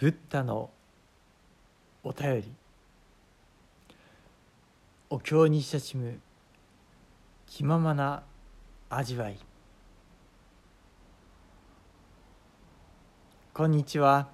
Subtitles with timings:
[0.00, 0.70] ブッダの
[2.04, 2.52] お便り。
[5.10, 6.20] お経に親しむ
[7.48, 8.22] 気ままな
[8.90, 9.36] 味わい。
[13.52, 14.28] こんにちは。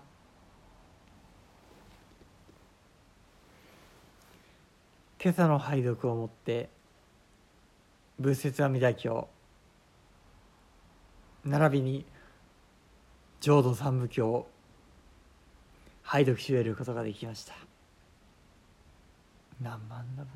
[5.18, 6.68] 今朝の拝読をもって
[8.18, 9.28] 仏説阿弥陀経。
[11.46, 12.04] 並びに
[13.40, 14.54] 浄土三部経。
[16.04, 17.54] 拝読し終えることができました。
[19.61, 20.29] 何万だろ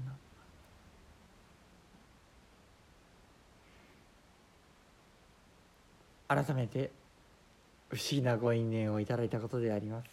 [6.29, 6.45] うな。
[6.45, 6.91] 改めて
[7.89, 10.09] 不思議なご因縁をいただいたことであります。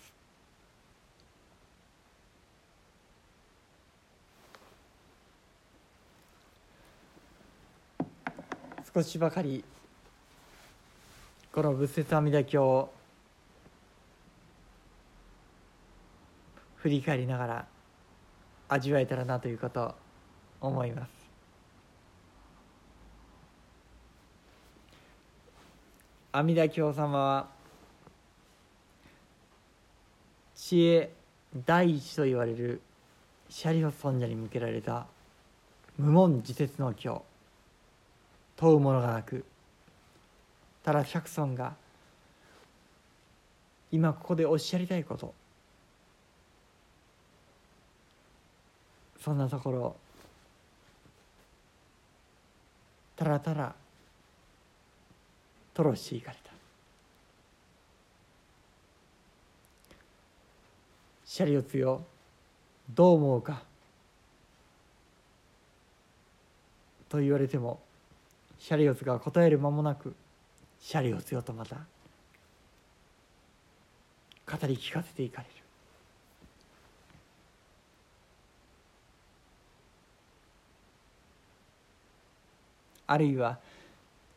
[8.94, 9.62] 少しばかり
[11.52, 12.90] この仏説阿弥陀経
[16.86, 17.66] 振り返りながら
[18.70, 19.96] 味わえたらなということ
[20.62, 21.12] を思います。
[26.32, 27.48] 阿弥陀経様は
[30.54, 31.12] 知恵
[31.66, 32.82] 第一と言われる
[33.50, 35.08] シャリオ尊者に向けられた
[35.98, 37.26] 無門自説の経
[38.58, 39.44] 問うものがなく
[40.84, 41.74] ただ百尊が
[43.92, 45.34] 今ここでおっしゃりたいこと
[49.26, 49.96] そんなところ。
[53.16, 53.74] たらたら。
[55.74, 56.52] 吐露していかれた。
[61.26, 62.04] シャリオツよ
[62.94, 63.64] どう思うか。
[67.10, 67.80] と言われても。
[68.60, 70.14] シャリオツが答える間もなく。
[70.80, 71.78] シャリオツよとまた。
[71.78, 71.82] 語
[74.68, 75.55] り聞かせていかれる。
[83.08, 83.60] あるいは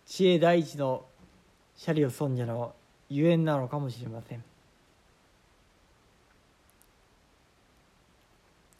[0.06, 1.04] 知恵第一の
[1.76, 2.74] シャリオ尊者の
[3.08, 4.44] ゆえんなのかもしれません。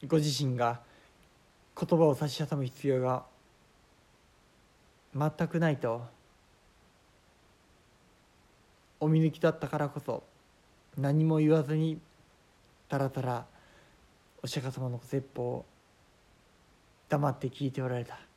[0.07, 0.81] ご自身が
[1.79, 3.25] 言葉を差し挟む必要が
[5.15, 6.03] 全くないと
[9.01, 10.23] お見抜きだったからこそ
[10.97, 11.99] 何も言わずに
[12.89, 13.47] たらたら
[14.43, 15.65] お釈迦様の説法を
[17.09, 18.28] 黙って聞いておられた。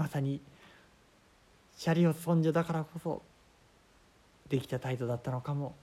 [0.00, 0.40] まさに
[1.76, 3.20] シャリオ尊者だからこそ
[4.48, 5.74] できた態度だったのかも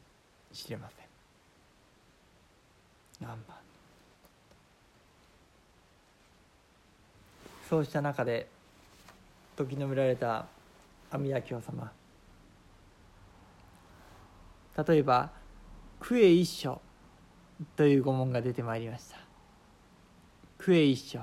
[0.52, 1.08] しれません。
[7.70, 8.48] そうした中で
[9.56, 10.48] 時のめられた
[11.12, 11.92] 阿弥陀経様。
[14.88, 15.30] 例えば
[16.02, 16.82] 「クエ一書」
[17.78, 19.18] という語文が出てまいりました
[20.58, 21.22] 「クエ一書」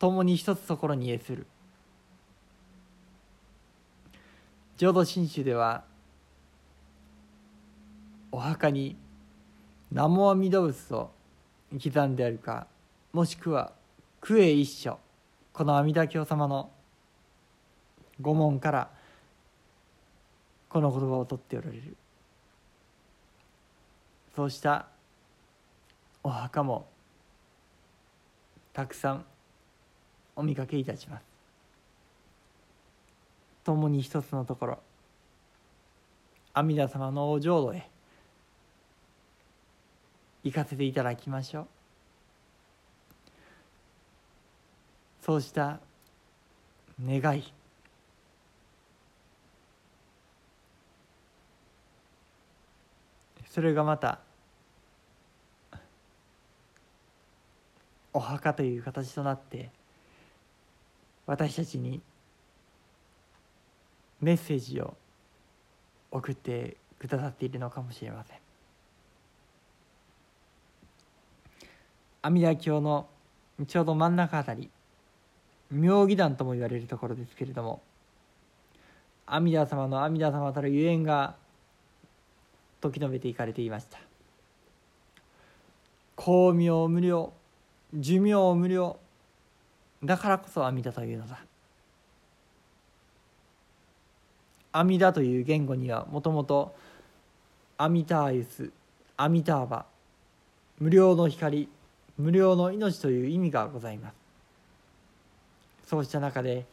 [0.00, 1.46] 共に一つところに家する。
[4.78, 5.84] 浄土真宗では
[8.32, 8.96] お墓に
[9.90, 11.10] 南無阿弥陀仏と
[11.72, 12.66] 刻んであるか
[13.12, 13.72] もしくは
[14.22, 14.98] 九栄一書
[15.52, 16.70] この阿弥陀経様の
[18.22, 18.90] 御門から
[20.70, 21.96] この言葉を取っておられる。
[24.34, 24.86] そうした
[26.22, 26.86] お墓も
[28.72, 29.24] たくさん
[30.40, 31.22] お見かけいたします。
[33.62, 34.78] 共に一つのところ
[36.54, 37.86] 阿弥陀様のお浄土へ
[40.42, 41.66] 行かせていただきましょう。
[45.20, 45.78] そうした
[47.04, 47.52] 願い
[53.50, 54.20] それがまた
[58.14, 59.68] お墓という形となって
[61.30, 62.00] 私たちに
[64.20, 64.96] メッセージを
[66.10, 68.38] 送ってくださっているのかもしれません。
[72.22, 73.06] 阿弥陀経の
[73.68, 74.70] ちょうど真ん中あたり
[75.70, 77.80] 妙義壇とも言われるところですけれども
[79.24, 81.36] 阿弥陀様の阿弥陀様たるゆえんが
[82.80, 84.00] 時述べていかれていました。
[86.18, 87.32] 光明無料
[87.94, 88.98] 寿命無料
[90.02, 91.38] だからこそ阿弥陀というのだ。
[94.72, 96.74] 阿弥陀という言語にはもともと
[97.76, 98.70] 阿弥陀アユス
[99.16, 99.84] 阿弥陀バ
[100.78, 101.68] 無料の光
[102.16, 104.14] 無料の命という意味がございます。
[105.86, 106.64] そうした中で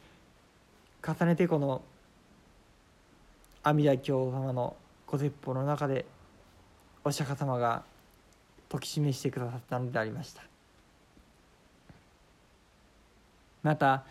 [1.06, 1.82] 重ねてこの
[3.64, 4.76] 阿弥陀経様の
[5.08, 6.06] ご説法の中で
[7.04, 7.84] お釈迦様が
[8.70, 10.44] 説き示してくださったのでありました。
[13.68, 14.06] また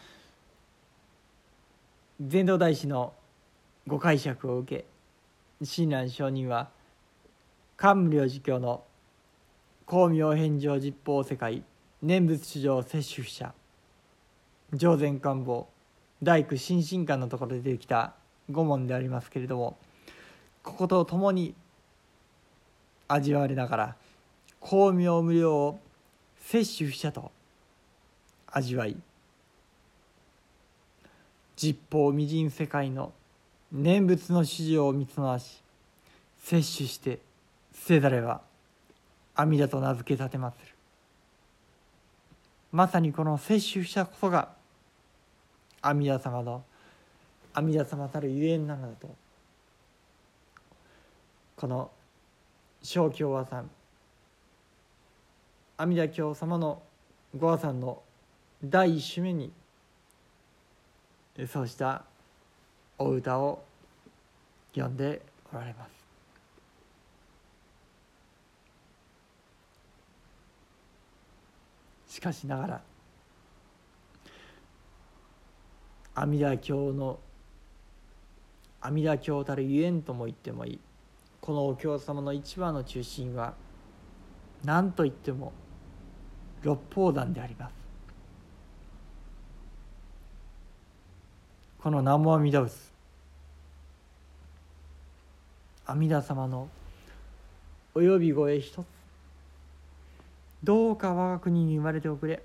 [2.21, 3.15] 禅道大師の
[3.87, 6.69] ご解釈を受け親鸞上人は
[7.79, 8.85] 漢無量寿経の
[9.89, 11.63] 光明返上実法世界
[12.03, 13.55] 念仏主上摂取者
[14.75, 15.69] 上善官房
[16.23, 18.13] 大工心身館のところで出てきた
[18.51, 19.79] 五問でありますけれども
[20.63, 21.55] ここと共に
[23.09, 23.97] 味わわれながら
[24.63, 25.81] 光明無料を
[26.41, 27.33] 摂取者と
[28.49, 28.97] 味わい
[31.57, 33.13] 実法未人世界の
[33.73, 35.63] 念仏の指示を見つなし
[36.39, 37.19] 摂取して
[37.75, 38.41] 捨てざれば
[39.35, 40.73] 阿弥陀と名付け立てまする。
[42.73, 44.51] まさにこの摂取者こそが
[45.83, 46.63] 阿弥陀様の
[47.53, 49.15] 阿弥陀様たるゆえんなのだと。
[51.57, 51.91] この
[52.83, 53.71] 小京和さん。
[55.79, 56.83] 阿弥陀経様の
[57.37, 58.03] ご和さんの
[58.65, 59.53] 第一首目に
[61.45, 62.03] そうした
[62.99, 63.63] お歌を
[64.75, 65.21] 読んで
[65.53, 65.91] おられます。
[72.15, 72.81] しかしながら
[76.15, 77.19] 阿弥陀経の
[78.81, 80.81] 阿弥陀経たるゆえんとも言ってもいい。
[81.43, 83.53] このお経様の一番の中心は
[84.65, 85.53] 何と言っても
[86.63, 87.86] 六法壇であります。
[91.87, 92.73] この南無阿弥陀仏。
[95.87, 96.69] 阿弥陀様の
[97.95, 98.87] お呼び声一つ。
[100.65, 102.43] どうか我が国に生まれておくれ。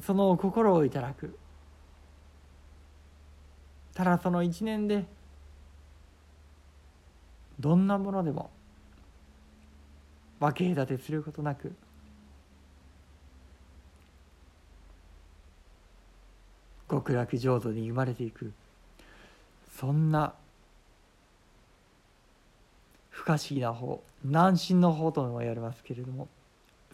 [0.00, 1.38] その心をいただく。
[3.92, 5.04] ただその一年で
[7.60, 8.48] どんなものでも
[10.40, 11.74] 分け隔てすることなく
[17.06, 18.52] 極楽浄土に生まれていく。
[19.78, 20.34] そんな
[23.10, 26.28] 不可思議な方難心の方とも言われますけれども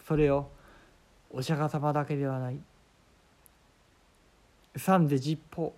[0.05, 0.49] それを
[1.31, 2.59] お釈迦様だけではない。
[4.75, 5.73] 三で十方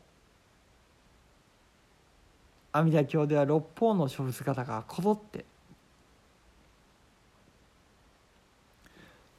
[2.73, 5.45] 阿弥陀経では六方の諸仏方がこぞって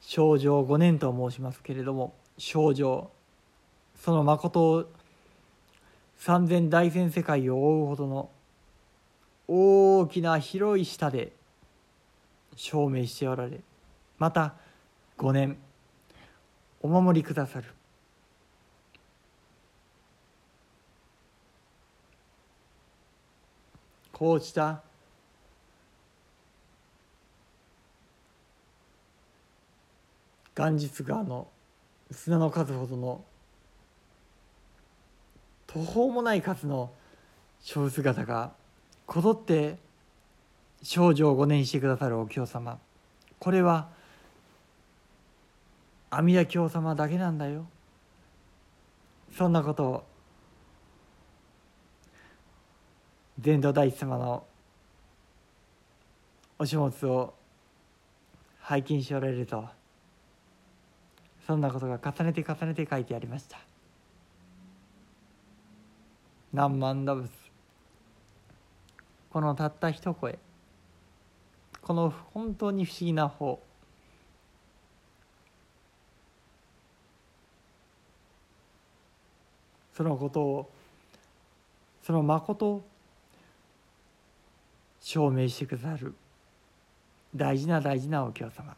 [0.01, 3.11] 症状五年と申しますけれども症状
[4.03, 4.85] その誠を
[6.17, 8.29] 三千大千世界を覆うほどの
[9.47, 11.31] 大きな広い下で
[12.55, 13.59] 証明しておられ
[14.17, 14.55] また
[15.17, 15.57] 五年
[16.81, 17.65] お守りくださる。
[24.11, 24.81] こうした
[30.55, 31.47] 元日川の
[32.09, 33.23] 砂の数ほどの
[35.77, 36.89] 途方もない数の
[37.61, 38.51] 小姿が
[39.05, 39.77] こぞって
[40.81, 42.79] 少女をご念してくださるお経様。
[43.37, 43.87] これは
[46.09, 47.67] 阿弥陀経様だけなんだよ。
[49.37, 50.03] そんなことを
[53.39, 54.45] 禅道大師様の
[56.57, 57.35] お書物を
[58.61, 59.63] 拝見しておられると
[61.45, 63.59] そんなことが重ねて重ねて書いてありました。
[66.53, 67.29] 何万打仏。
[69.29, 70.39] このたった一声。
[71.81, 73.59] この本当に不思議な方。
[79.93, 80.71] そのことを
[82.03, 82.83] その誠を
[85.01, 86.13] 証明してくださる。
[87.35, 88.75] 大事な大事なお経様。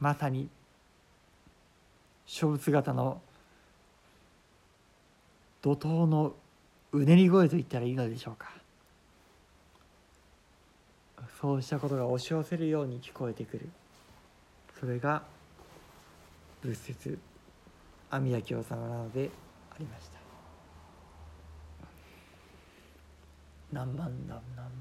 [0.00, 0.48] まさに
[2.28, 3.22] 勝負姿の
[5.62, 6.34] 怒涛の
[6.92, 8.52] うねり声と言ったらいいのでしょうか。
[11.40, 13.68] そうしたことが押し寄せるように聞こえてくる。
[14.78, 15.22] それが
[16.60, 17.18] 仏説
[18.10, 19.30] 阿弥陀経様なので
[19.70, 20.18] ありました。
[23.72, 24.72] 何万何万何万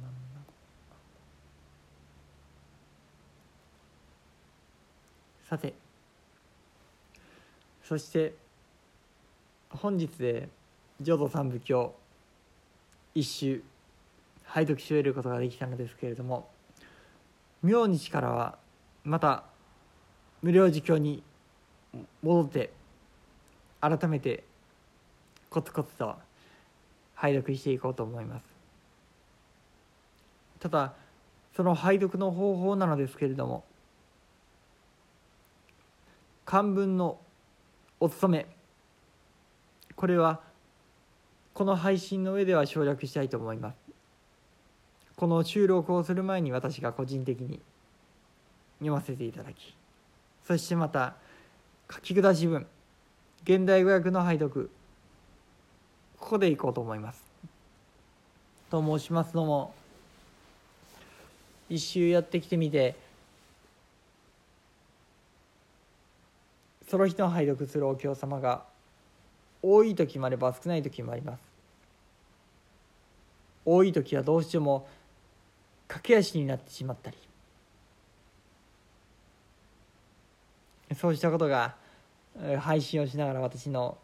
[5.50, 5.87] さて
[7.88, 8.34] そして
[9.70, 10.50] 本日で
[11.00, 11.94] 浄土三部経
[13.16, 13.64] 一首
[14.44, 16.50] 拝読し終えることができたのですけれども
[17.64, 18.58] 明日からは
[19.06, 19.46] また
[20.42, 21.24] 無料寺経に
[22.22, 22.74] 戻って
[23.80, 24.44] 改めて
[25.50, 26.14] コツコツと
[27.16, 28.44] 拝読していこうと思います。
[30.60, 30.94] ただ
[31.56, 33.64] その拝読の方法なのですけれども
[36.44, 37.20] 漢文の
[38.00, 38.46] お勤め。
[39.96, 40.40] これは
[41.54, 43.78] この配信の上では省略したいと思います。
[45.16, 47.60] この収録をする前に私が個人的に
[48.78, 49.76] 読ませていただき
[50.46, 51.16] そしてまた
[51.92, 52.68] 書き下し文
[53.44, 54.70] 現代語訳の拝読
[56.20, 57.24] ここでいこうと思います。
[58.70, 59.74] と申しますのも
[61.70, 62.96] 一周やってきてみて
[66.88, 68.64] その日の拝読するお経様が
[69.62, 71.42] 多い時もあれば少ない時もあります。
[73.66, 74.88] 多い時はどうしても
[75.90, 77.18] 駆け足になってしまったり。
[80.96, 81.76] そうしたことが
[82.60, 83.98] 配信をしながら私の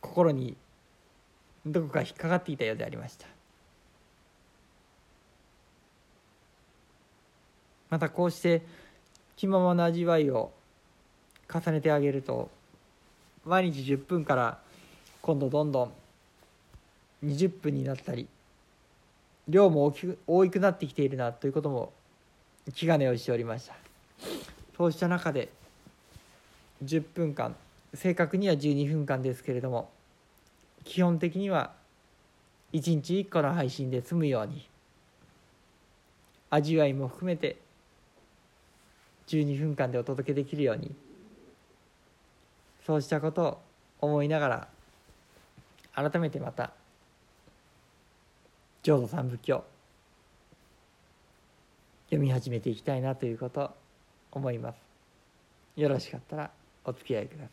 [0.00, 0.56] 心に
[1.66, 3.26] どこか引っかかっていたようでありました。
[7.90, 8.62] またこうして
[9.36, 10.52] 気ままな味わいを
[11.52, 12.50] 重ねてあげると
[13.44, 14.58] 毎日10分から
[15.20, 15.92] 今度どんどん
[17.26, 18.28] 20分になったり
[19.48, 21.92] 量も大きく多くなってきているなということも
[22.74, 23.74] 気兼ねをしておりました。
[24.76, 25.48] そうした中で
[26.84, 27.54] 10分間
[27.94, 29.90] 正確には12分間ですけれども
[30.84, 31.72] 基本的には
[32.72, 34.66] 1日1個の配信で済むように
[36.50, 37.58] 味わいも含めて
[39.28, 40.94] 12分間でお届けできるように
[42.86, 43.58] そうしたことを
[44.00, 44.68] 思いなが
[45.94, 46.72] ら改めてまた
[48.82, 49.64] 浄土三仏教
[52.06, 53.70] 読み始めていきたいなということを
[54.32, 54.76] 思います。
[55.76, 56.50] よろしかったら
[56.84, 57.48] お付き合いください。